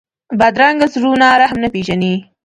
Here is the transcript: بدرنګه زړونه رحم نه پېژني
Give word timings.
بدرنګه 0.39 0.87
زړونه 0.93 1.27
رحم 1.41 1.57
نه 1.63 1.69
پېژني 1.73 2.13